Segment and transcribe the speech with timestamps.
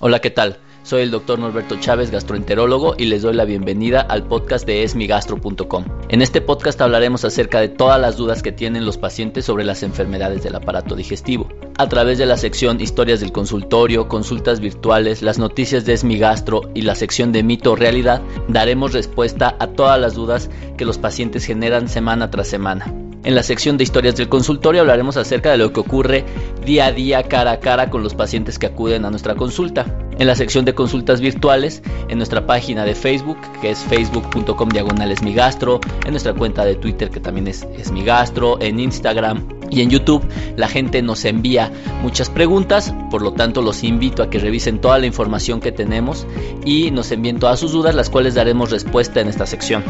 [0.00, 0.58] Hola, ¿qué tal?
[0.84, 5.84] Soy el doctor Norberto Chávez, gastroenterólogo, y les doy la bienvenida al podcast de esmigastro.com.
[6.08, 9.82] En este podcast hablaremos acerca de todas las dudas que tienen los pacientes sobre las
[9.82, 11.48] enfermedades del aparato digestivo.
[11.80, 16.82] A través de la sección Historias del consultorio, consultas virtuales, las noticias de Esmigastro y
[16.82, 21.88] la sección de mito realidad, daremos respuesta a todas las dudas que los pacientes generan
[21.88, 22.92] semana tras semana.
[23.22, 26.24] En la sección de historias del consultorio hablaremos acerca de lo que ocurre
[26.66, 29.86] día a día cara a cara con los pacientes que acuden a nuestra consulta.
[30.18, 35.12] En la sección de consultas virtuales, en nuestra página de Facebook, que es facebook.com diagonal
[35.12, 40.26] esmigastro, en nuestra cuenta de Twitter, que también es esmigastro, en Instagram y en YouTube,
[40.56, 41.70] la gente nos envía
[42.02, 46.26] muchas preguntas, por lo tanto los invito a que revisen toda la información que tenemos
[46.64, 49.84] y nos envíen todas sus dudas, las cuales daremos respuesta en esta sección.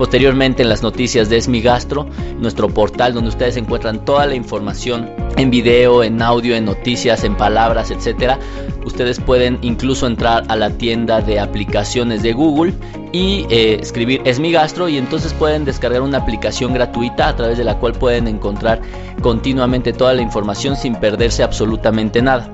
[0.00, 2.06] Posteriormente en las noticias de Esmigastro,
[2.38, 7.36] nuestro portal donde ustedes encuentran toda la información en video, en audio, en noticias, en
[7.36, 8.38] palabras, etcétera.
[8.86, 12.72] Ustedes pueden incluso entrar a la tienda de aplicaciones de Google
[13.12, 17.76] y eh, escribir Esmigastro y entonces pueden descargar una aplicación gratuita a través de la
[17.76, 18.80] cual pueden encontrar
[19.20, 22.50] continuamente toda la información sin perderse absolutamente nada.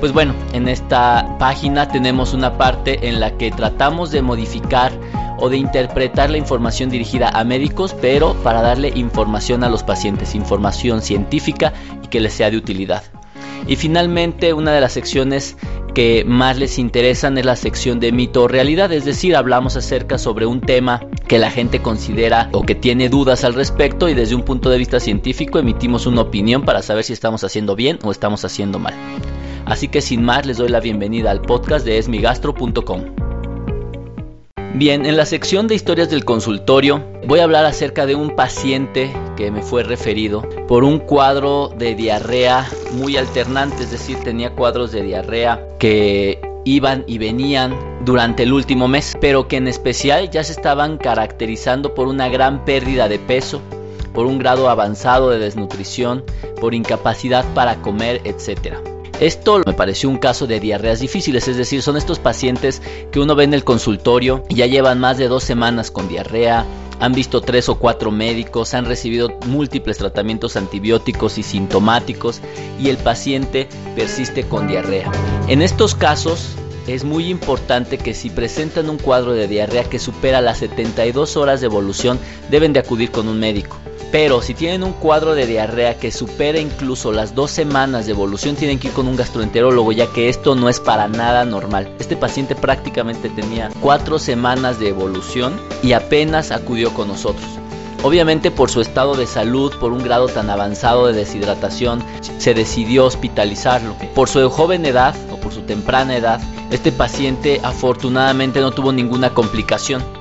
[0.00, 4.92] Pues bueno, en esta página tenemos una parte en la que tratamos de modificar
[5.38, 10.34] o de interpretar la información dirigida a médicos, pero para darle información a los pacientes,
[10.34, 13.02] información científica y que les sea de utilidad.
[13.66, 15.56] Y finalmente, una de las secciones
[15.94, 20.18] que más les interesan es la sección de mito o realidad, es decir, hablamos acerca
[20.18, 24.34] sobre un tema que la gente considera o que tiene dudas al respecto y desde
[24.34, 28.12] un punto de vista científico emitimos una opinión para saber si estamos haciendo bien o
[28.12, 28.94] estamos haciendo mal.
[29.64, 33.25] Así que sin más les doy la bienvenida al podcast de esmigastro.com.
[34.74, 39.10] Bien, en la sección de historias del consultorio voy a hablar acerca de un paciente
[39.36, 44.92] que me fue referido por un cuadro de diarrea muy alternante, es decir, tenía cuadros
[44.92, 47.74] de diarrea que iban y venían
[48.04, 52.64] durante el último mes, pero que en especial ya se estaban caracterizando por una gran
[52.64, 53.62] pérdida de peso,
[54.12, 56.24] por un grado avanzado de desnutrición,
[56.60, 58.80] por incapacidad para comer, etcétera.
[59.20, 63.34] Esto me pareció un caso de diarreas difíciles, es decir, son estos pacientes que uno
[63.34, 66.66] ve en el consultorio y ya llevan más de dos semanas con diarrea,
[67.00, 72.42] han visto tres o cuatro médicos, han recibido múltiples tratamientos antibióticos y sintomáticos
[72.78, 75.10] y el paciente persiste con diarrea.
[75.48, 76.50] En estos casos
[76.86, 81.60] es muy importante que si presentan un cuadro de diarrea que supera las 72 horas
[81.60, 82.18] de evolución
[82.50, 83.78] deben de acudir con un médico.
[84.12, 88.56] Pero si tienen un cuadro de diarrea que supera incluso las dos semanas de evolución,
[88.56, 91.90] tienen que ir con un gastroenterólogo, ya que esto no es para nada normal.
[91.98, 97.46] Este paciente prácticamente tenía cuatro semanas de evolución y apenas acudió con nosotros.
[98.02, 102.04] Obviamente por su estado de salud, por un grado tan avanzado de deshidratación,
[102.38, 103.96] se decidió hospitalizarlo.
[104.14, 106.40] Por su joven edad o por su temprana edad,
[106.70, 110.15] este paciente afortunadamente no tuvo ninguna complicación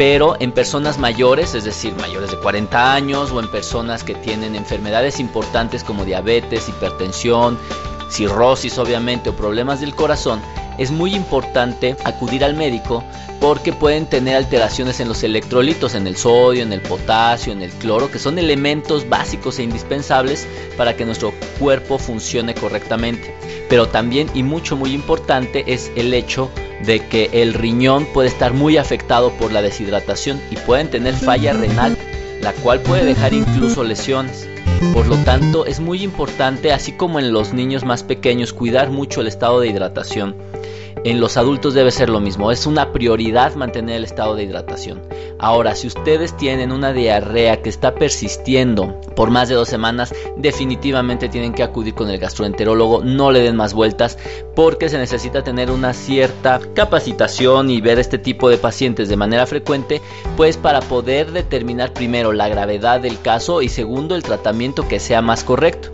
[0.00, 4.56] pero en personas mayores, es decir, mayores de 40 años o en personas que tienen
[4.56, 7.58] enfermedades importantes como diabetes, hipertensión,
[8.10, 10.40] cirrosis obviamente o problemas del corazón,
[10.78, 13.04] es muy importante acudir al médico
[13.40, 17.70] porque pueden tener alteraciones en los electrolitos, en el sodio, en el potasio, en el
[17.70, 23.34] cloro, que son elementos básicos e indispensables para que nuestro cuerpo funcione correctamente.
[23.68, 26.50] Pero también y mucho muy importante es el hecho
[26.84, 31.52] de que el riñón puede estar muy afectado por la deshidratación y pueden tener falla
[31.52, 31.96] renal,
[32.40, 34.48] la cual puede dejar incluso lesiones.
[34.94, 39.20] Por lo tanto, es muy importante, así como en los niños más pequeños, cuidar mucho
[39.20, 40.34] el estado de hidratación
[41.04, 42.50] en los adultos debe ser lo mismo.
[42.50, 45.02] Es una prioridad mantener el estado de hidratación.
[45.38, 51.28] Ahora, si ustedes tienen una diarrea que está persistiendo por más de dos semanas, definitivamente
[51.28, 53.02] tienen que acudir con el gastroenterólogo.
[53.02, 54.18] No le den más vueltas
[54.54, 59.46] porque se necesita tener una cierta capacitación y ver este tipo de pacientes de manera
[59.46, 60.02] frecuente,
[60.36, 65.22] pues para poder determinar primero la gravedad del caso y segundo el tratamiento que sea
[65.22, 65.90] más correcto.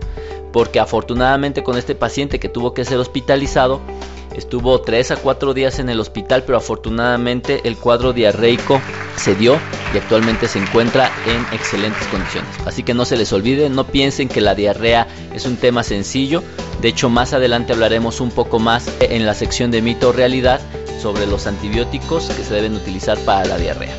[0.53, 3.81] Porque afortunadamente con este paciente que tuvo que ser hospitalizado,
[4.37, 8.83] Estuvo 3 a 4 días en el hospital, pero afortunadamente el cuadro diarreico
[9.17, 9.59] se dio
[9.95, 12.51] y actualmente se encuentra en excelentes condiciones.
[12.67, 16.43] Así que no se les olvide, no piensen que la diarrea es un tema sencillo.
[16.83, 20.61] De hecho, más adelante hablaremos un poco más en la sección de mito o realidad
[21.01, 23.97] sobre los antibióticos que se deben utilizar para la diarrea.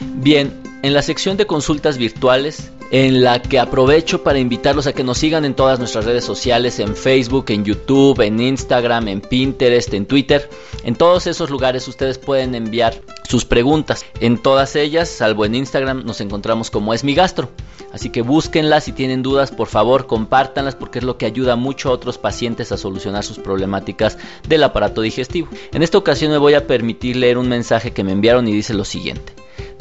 [0.00, 5.04] Bien, en la sección de consultas virtuales en la que aprovecho para invitarlos a que
[5.04, 9.94] nos sigan en todas nuestras redes sociales, en Facebook, en YouTube, en Instagram, en Pinterest,
[9.94, 10.50] en Twitter.
[10.82, 14.04] En todos esos lugares ustedes pueden enviar sus preguntas.
[14.20, 17.50] En todas ellas, salvo en Instagram, nos encontramos como es mi gastro.
[17.92, 21.88] Así que búsquenlas si tienen dudas, por favor, compártanlas porque es lo que ayuda mucho
[21.90, 25.48] a otros pacientes a solucionar sus problemáticas del aparato digestivo.
[25.72, 28.74] En esta ocasión me voy a permitir leer un mensaje que me enviaron y dice
[28.74, 29.32] lo siguiente.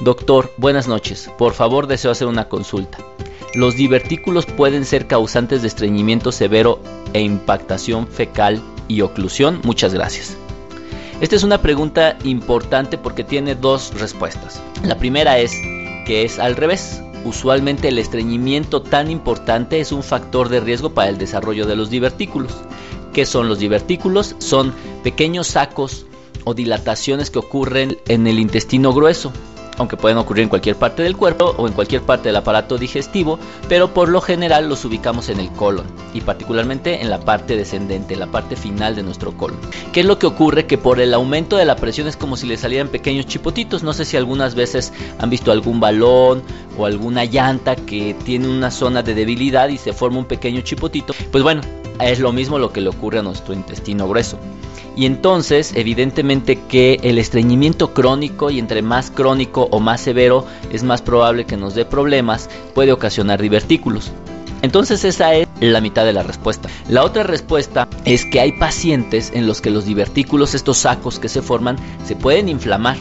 [0.02, 1.30] Doctor, buenas noches.
[1.38, 3.00] Por favor, deseo hacer una consulta.
[3.54, 6.80] Los divertículos pueden ser causantes de estreñimiento severo
[7.12, 9.60] e impactación fecal y oclusión.
[9.66, 10.38] Muchas gracias.
[11.20, 14.62] Esta es una pregunta importante porque tiene dos respuestas.
[14.86, 15.52] La primera es
[16.06, 17.02] que es al revés.
[17.26, 21.90] Usualmente el estreñimiento tan importante es un factor de riesgo para el desarrollo de los
[21.90, 22.54] divertículos.
[23.12, 24.38] ¿Qué son los divertículos?
[24.38, 24.74] Son
[25.04, 26.06] pequeños sacos
[26.46, 29.34] o dilataciones que ocurren en el intestino grueso
[29.80, 33.40] aunque pueden ocurrir en cualquier parte del cuerpo o en cualquier parte del aparato digestivo,
[33.68, 38.16] pero por lo general los ubicamos en el colon y particularmente en la parte descendente,
[38.16, 39.58] la parte final de nuestro colon.
[39.92, 40.68] ¿Qué es lo que ocurre?
[40.68, 43.82] Que por el aumento de la presión es como si le salieran pequeños chipotitos.
[43.82, 46.44] No sé si algunas veces han visto algún balón
[46.78, 51.14] o alguna llanta que tiene una zona de debilidad y se forma un pequeño chipotito.
[51.32, 51.62] Pues bueno,
[52.02, 54.38] es lo mismo lo que le ocurre a nuestro intestino grueso.
[54.96, 60.84] Y entonces, evidentemente que el estreñimiento crónico, y entre más crónico o más severo, es
[60.84, 64.12] más probable que nos dé problemas, puede ocasionar divertículos.
[64.62, 66.70] Entonces esa es la mitad de la respuesta.
[66.90, 71.30] La otra respuesta es que hay pacientes en los que los divertículos, estos sacos que
[71.30, 72.98] se forman, se pueden inflamar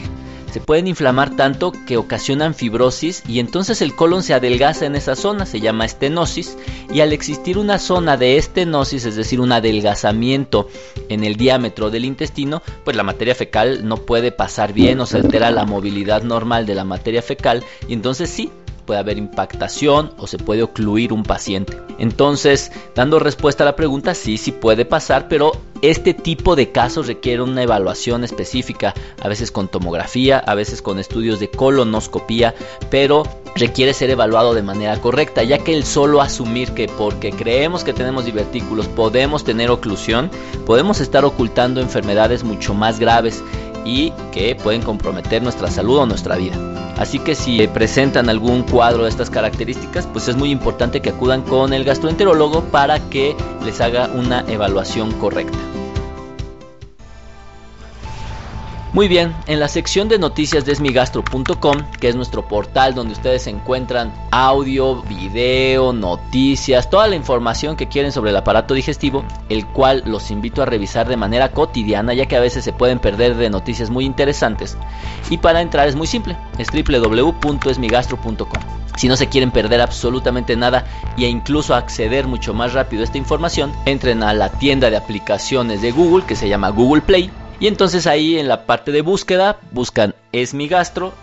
[0.50, 5.16] se pueden inflamar tanto que ocasionan fibrosis y entonces el colon se adelgaza en esa
[5.16, 6.56] zona, se llama estenosis,
[6.92, 10.68] y al existir una zona de estenosis, es decir, un adelgazamiento
[11.08, 15.18] en el diámetro del intestino, pues la materia fecal no puede pasar bien o se
[15.18, 18.50] altera la movilidad normal de la materia fecal y entonces sí,
[18.88, 21.78] puede haber impactación o se puede ocluir un paciente.
[21.98, 25.52] Entonces, dando respuesta a la pregunta, sí, sí puede pasar, pero
[25.82, 30.98] este tipo de casos requiere una evaluación específica, a veces con tomografía, a veces con
[30.98, 32.54] estudios de colonoscopía,
[32.88, 33.24] pero
[33.56, 37.92] requiere ser evaluado de manera correcta, ya que el solo asumir que porque creemos que
[37.92, 40.30] tenemos divertículos podemos tener oclusión,
[40.64, 43.44] podemos estar ocultando enfermedades mucho más graves
[43.84, 46.77] y que pueden comprometer nuestra salud o nuestra vida.
[46.98, 51.42] Así que si presentan algún cuadro de estas características, pues es muy importante que acudan
[51.42, 55.58] con el gastroenterólogo para que les haga una evaluación correcta.
[58.94, 63.46] Muy bien, en la sección de noticias de esmigastro.com, que es nuestro portal donde ustedes
[63.46, 70.02] encuentran audio, video, noticias, toda la información que quieren sobre el aparato digestivo, el cual
[70.06, 73.50] los invito a revisar de manera cotidiana, ya que a veces se pueden perder de
[73.50, 74.78] noticias muy interesantes.
[75.28, 78.62] Y para entrar es muy simple, es www.esmigastro.com.
[78.96, 80.86] Si no se quieren perder absolutamente nada
[81.18, 85.82] e incluso acceder mucho más rápido a esta información, entren a la tienda de aplicaciones
[85.82, 89.58] de Google que se llama Google Play y entonces ahí en la parte de búsqueda
[89.72, 90.68] buscan Es mi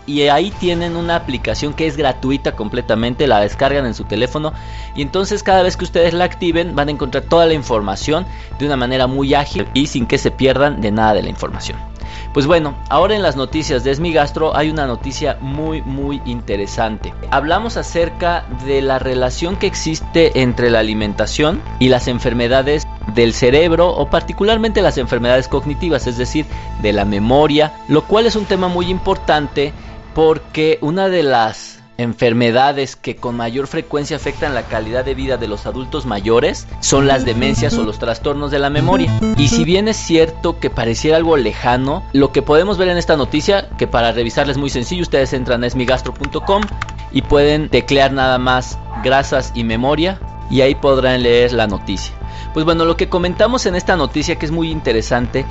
[0.06, 4.52] y ahí tienen una aplicación que es gratuita completamente, la descargan en su teléfono
[4.94, 8.26] y entonces cada vez que ustedes la activen van a encontrar toda la información
[8.58, 11.78] de una manera muy ágil y sin que se pierdan de nada de la información.
[12.32, 17.14] Pues bueno, ahora en las noticias de Esmigastro hay una noticia muy muy interesante.
[17.30, 23.88] Hablamos acerca de la relación que existe entre la alimentación y las enfermedades del cerebro
[23.88, 26.46] o particularmente las enfermedades cognitivas, es decir,
[26.82, 29.72] de la memoria, lo cual es un tema muy importante
[30.14, 35.48] porque una de las enfermedades que con mayor frecuencia afectan la calidad de vida de
[35.48, 39.12] los adultos mayores son las demencias o los trastornos de la memoria.
[39.36, 43.16] Y si bien es cierto que pareciera algo lejano, lo que podemos ver en esta
[43.16, 46.62] noticia, que para revisarla es muy sencillo, ustedes entran a esmigastro.com
[47.12, 52.14] y pueden teclear nada más grasas y memoria y ahí podrán leer la noticia.
[52.54, 55.44] Pues bueno, lo que comentamos en esta noticia que es muy interesante,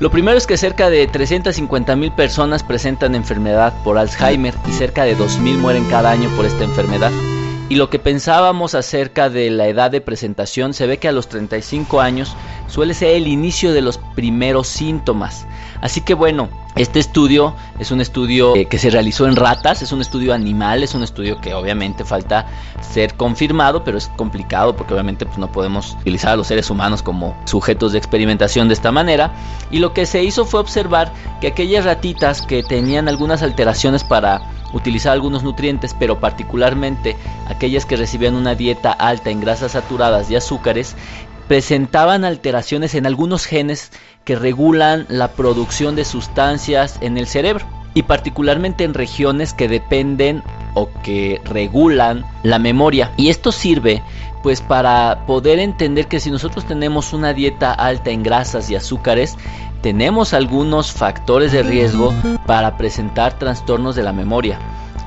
[0.00, 5.04] lo primero es que cerca de 350 mil personas presentan enfermedad por Alzheimer y cerca
[5.04, 7.12] de 2 mil mueren cada año por esta enfermedad.
[7.68, 11.28] Y lo que pensábamos acerca de la edad de presentación se ve que a los
[11.28, 12.34] 35 años
[12.66, 15.46] suele ser el inicio de los primeros síntomas.
[15.80, 19.92] Así que bueno, este estudio es un estudio eh, que se realizó en ratas, es
[19.92, 22.46] un estudio animal, es un estudio que obviamente falta
[22.80, 27.02] ser confirmado, pero es complicado porque obviamente pues, no podemos utilizar a los seres humanos
[27.02, 29.32] como sujetos de experimentación de esta manera.
[29.70, 34.42] Y lo que se hizo fue observar que aquellas ratitas que tenían algunas alteraciones para
[34.72, 37.16] utilizar algunos nutrientes, pero particularmente
[37.48, 40.94] aquellas que recibían una dieta alta en grasas saturadas y azúcares,
[41.50, 43.90] presentaban alteraciones en algunos genes
[44.24, 50.44] que regulan la producción de sustancias en el cerebro y particularmente en regiones que dependen
[50.74, 53.10] o que regulan la memoria.
[53.16, 54.00] Y esto sirve
[54.44, 59.36] pues para poder entender que si nosotros tenemos una dieta alta en grasas y azúcares,
[59.82, 62.14] tenemos algunos factores de riesgo
[62.46, 64.60] para presentar trastornos de la memoria.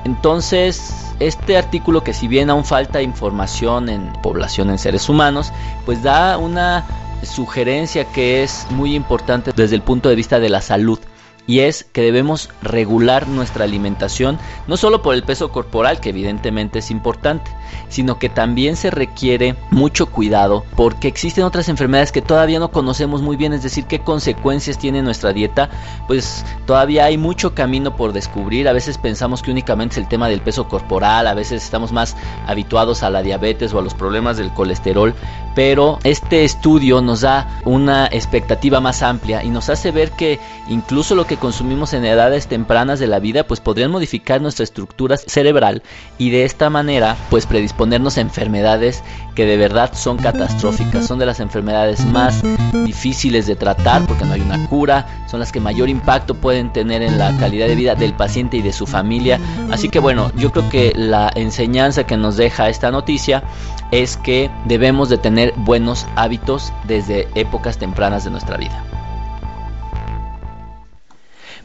[0.04, 5.52] Entonces, este artículo que si bien aún falta información en población en seres humanos,
[5.86, 6.84] pues da una
[7.22, 10.98] sugerencia que es muy importante desde el punto de vista de la salud
[11.46, 16.78] y es que debemos regular nuestra alimentación no solo por el peso corporal que evidentemente
[16.78, 17.50] es importante
[17.88, 23.20] sino que también se requiere mucho cuidado porque existen otras enfermedades que todavía no conocemos
[23.20, 25.68] muy bien es decir qué consecuencias tiene nuestra dieta
[26.06, 30.28] pues todavía hay mucho camino por descubrir a veces pensamos que únicamente es el tema
[30.28, 34.36] del peso corporal a veces estamos más habituados a la diabetes o a los problemas
[34.36, 35.14] del colesterol
[35.54, 41.14] pero este estudio nos da una expectativa más amplia y nos hace ver que incluso
[41.14, 45.82] lo que consumimos en edades tempranas de la vida pues podrían modificar nuestra estructura cerebral
[46.16, 49.02] y de esta manera pues predisponernos a enfermedades
[49.34, 52.40] que de verdad son catastróficas, son de las enfermedades más
[52.84, 57.02] difíciles de tratar porque no hay una cura, son las que mayor impacto pueden tener
[57.02, 59.40] en la calidad de vida del paciente y de su familia.
[59.72, 63.42] Así que bueno, yo creo que la enseñanza que nos deja esta noticia
[63.90, 68.93] es que debemos de tener buenos hábitos desde épocas tempranas de nuestra vida.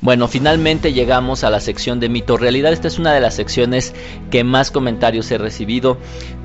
[0.02, 2.72] Bueno, finalmente llegamos a la sección de mito realidad.
[2.72, 3.94] Esta es una de las secciones
[4.32, 5.98] que más comentarios he recibido,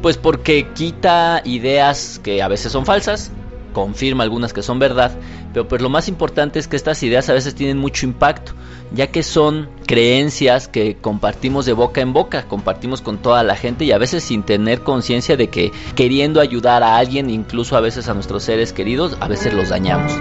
[0.02, 3.30] pues porque quita ideas que a veces son falsas,
[3.72, 5.12] confirma algunas que son verdad,
[5.52, 8.54] pero pues lo más importante es que estas ideas a veces tienen mucho impacto,
[8.92, 13.84] ya que son creencias que compartimos de boca en boca, compartimos con toda la gente
[13.84, 18.08] y a veces sin tener conciencia de que queriendo ayudar a alguien, incluso a veces
[18.08, 20.12] a nuestros seres queridos, a veces los dañamos.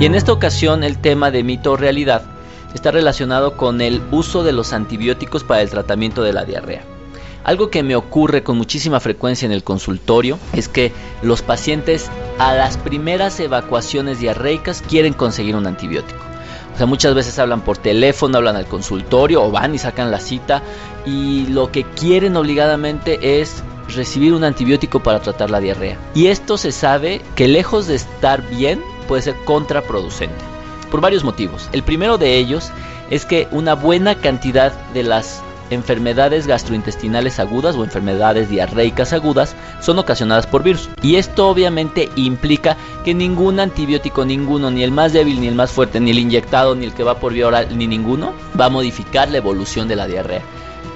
[0.00, 2.37] Y en esta ocasión el tema de mito o realidad
[2.74, 6.82] está relacionado con el uso de los antibióticos para el tratamiento de la diarrea.
[7.44, 12.52] Algo que me ocurre con muchísima frecuencia en el consultorio es que los pacientes a
[12.52, 16.20] las primeras evacuaciones diarreicas quieren conseguir un antibiótico.
[16.74, 20.20] O sea, muchas veces hablan por teléfono, hablan al consultorio o van y sacan la
[20.20, 20.62] cita
[21.06, 25.96] y lo que quieren obligadamente es recibir un antibiótico para tratar la diarrea.
[26.14, 30.57] Y esto se sabe que lejos de estar bien puede ser contraproducente
[30.88, 31.68] por varios motivos.
[31.72, 32.70] El primero de ellos
[33.10, 39.98] es que una buena cantidad de las enfermedades gastrointestinales agudas o enfermedades diarreicas agudas son
[39.98, 40.88] ocasionadas por virus.
[41.02, 45.70] Y esto obviamente implica que ningún antibiótico, ninguno, ni el más débil, ni el más
[45.70, 48.70] fuerte, ni el inyectado, ni el que va por vía oral, ni ninguno, va a
[48.70, 50.42] modificar la evolución de la diarrea.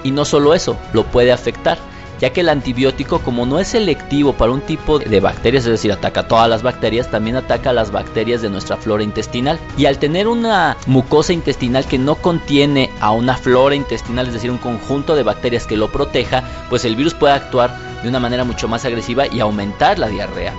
[0.05, 1.79] Y no solo eso, lo puede afectar
[2.23, 5.91] ya que el antibiótico como no es selectivo para un tipo de bacterias, es decir,
[5.91, 9.59] ataca todas las bacterias, también ataca las bacterias de nuestra flora intestinal.
[9.77, 14.53] Y al tener una mucosa intestinal que no contiene a una flora intestinal, es decir,
[14.53, 18.45] un conjunto de bacterias que lo proteja, pues el virus puede actuar de una manera
[18.45, 20.53] mucho más agresiva y aumentar la diarrea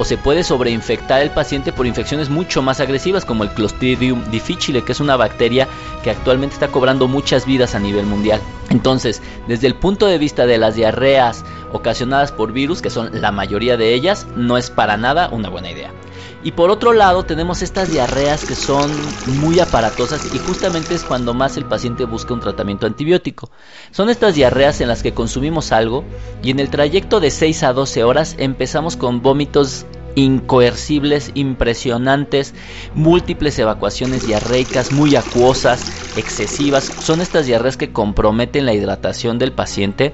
[0.00, 4.82] o se puede sobreinfectar el paciente por infecciones mucho más agresivas como el Clostridium difficile,
[4.82, 5.68] que es una bacteria
[6.02, 8.40] que actualmente está cobrando muchas vidas a nivel mundial.
[8.70, 13.30] Entonces, desde el punto de vista de las diarreas ocasionadas por virus, que son la
[13.30, 15.92] mayoría de ellas, no es para nada una buena idea.
[16.42, 18.90] Y por otro lado tenemos estas diarreas que son
[19.40, 23.50] muy aparatosas y justamente es cuando más el paciente busca un tratamiento antibiótico.
[23.90, 26.02] Son estas diarreas en las que consumimos algo
[26.42, 32.54] y en el trayecto de 6 a 12 horas empezamos con vómitos incoercibles, impresionantes,
[32.94, 36.84] múltiples evacuaciones diarreicas muy acuosas, excesivas.
[36.84, 40.12] Son estas diarreas que comprometen la hidratación del paciente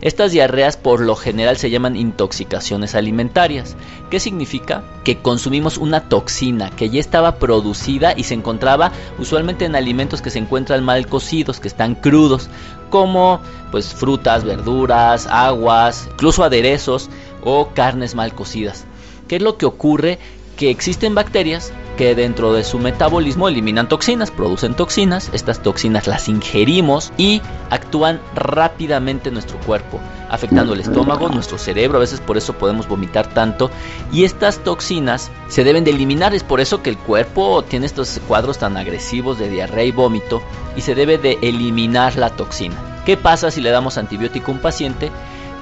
[0.00, 3.76] estas diarreas por lo general se llaman intoxicaciones alimentarias.
[4.10, 4.84] ¿Qué significa?
[5.02, 10.30] Que consumimos una toxina que ya estaba producida y se encontraba usualmente en alimentos que
[10.30, 12.48] se encuentran mal cocidos, que están crudos,
[12.90, 13.40] como
[13.72, 17.10] pues frutas, verduras, aguas, incluso aderezos
[17.42, 18.86] o carnes mal cocidas.
[19.28, 20.18] ¿Qué es lo que ocurre?
[20.56, 26.28] Que existen bacterias que dentro de su metabolismo eliminan toxinas, producen toxinas, estas toxinas las
[26.28, 32.36] ingerimos y actúan rápidamente en nuestro cuerpo, afectando el estómago, nuestro cerebro, a veces por
[32.36, 33.70] eso podemos vomitar tanto
[34.12, 38.20] y estas toxinas se deben de eliminar, es por eso que el cuerpo tiene estos
[38.28, 40.40] cuadros tan agresivos de diarrea y vómito
[40.76, 42.76] y se debe de eliminar la toxina.
[43.04, 45.10] ¿Qué pasa si le damos antibiótico a un paciente?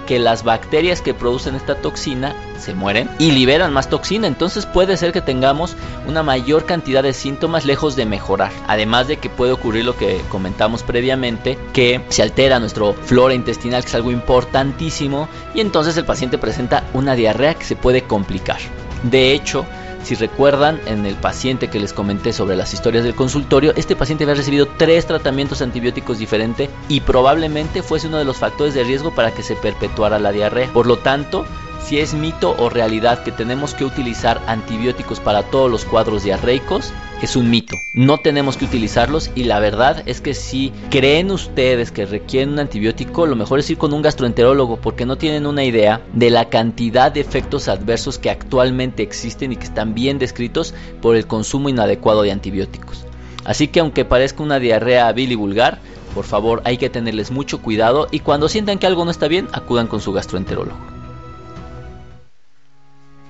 [0.07, 4.27] Que las bacterias que producen esta toxina se mueren y liberan más toxina.
[4.27, 8.53] Entonces puede ser que tengamos una mayor cantidad de síntomas lejos de mejorar.
[8.67, 13.83] Además de que puede ocurrir lo que comentamos previamente, que se altera nuestro flora intestinal,
[13.83, 18.59] que es algo importantísimo, y entonces el paciente presenta una diarrea que se puede complicar.
[19.03, 19.67] De hecho,
[20.07, 24.23] Si recuerdan, en el paciente que les comenté sobre las historias del consultorio, este paciente
[24.23, 29.13] había recibido tres tratamientos antibióticos diferentes y probablemente fuese uno de los factores de riesgo
[29.17, 30.73] para que se perpetuara la diarrea.
[30.73, 31.45] Por lo tanto,
[31.85, 36.93] si es mito o realidad que tenemos que utilizar antibióticos para todos los cuadros diarreicos,
[37.23, 37.77] es un mito.
[37.95, 42.59] No tenemos que utilizarlos y la verdad es que si creen ustedes que requieren un
[42.59, 46.49] antibiótico, lo mejor es ir con un gastroenterólogo porque no tienen una idea de la
[46.49, 51.69] cantidad de efectos adversos que actualmente existen y que están bien descritos por el consumo
[51.69, 53.07] inadecuado de antibióticos.
[53.45, 55.79] Así que aunque parezca una diarrea vil y vulgar,
[56.15, 59.49] por favor hay que tenerles mucho cuidado y cuando sientan que algo no está bien,
[59.53, 60.96] acudan con su gastroenterólogo.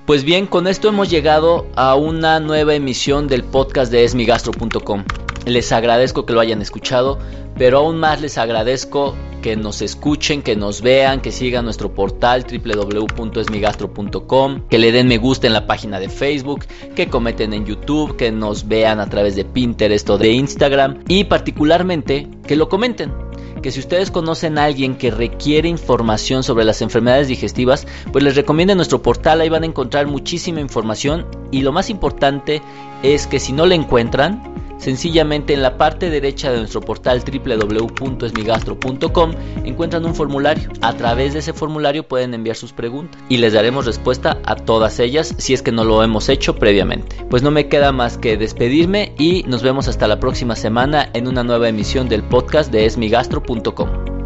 [0.07, 5.03] Pues bien, con esto hemos llegado a una nueva emisión del podcast de esmigastro.com.
[5.45, 7.19] Les agradezco que lo hayan escuchado,
[7.57, 12.45] pero aún más les agradezco que nos escuchen, que nos vean, que sigan nuestro portal
[12.49, 16.63] www.esmigastro.com, que le den me gusta en la página de Facebook,
[16.95, 21.25] que cometen en YouTube, que nos vean a través de Pinterest o de Instagram y
[21.25, 23.26] particularmente que lo comenten
[23.61, 28.35] que si ustedes conocen a alguien que requiere información sobre las enfermedades digestivas, pues les
[28.35, 31.25] recomiendo nuestro portal, ahí van a encontrar muchísima información.
[31.51, 32.61] Y lo más importante
[33.03, 39.31] es que si no la encuentran, sencillamente en la parte derecha de nuestro portal www.esmigastro.com
[39.63, 40.69] encuentran un formulario.
[40.81, 44.99] A través de ese formulario pueden enviar sus preguntas y les daremos respuesta a todas
[44.99, 47.17] ellas si es que no lo hemos hecho previamente.
[47.29, 51.27] Pues no me queda más que despedirme y nos vemos hasta la próxima semana en
[51.27, 54.16] una nueva emisión del podcast de esmigastro.com.